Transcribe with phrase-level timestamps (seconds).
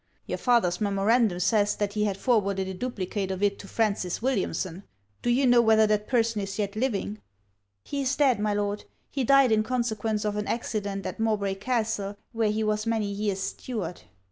[0.25, 4.81] Your father's memorandum says that he had forwarded a duplicate of it to Francis Williamson;
[5.21, 7.19] do you know whether that person is yet living?'
[7.83, 8.85] 'He is dead, my Lord.
[9.11, 13.41] He died in consequence of an accident at Mowbray Castle, where he was many years
[13.41, 14.01] steward.'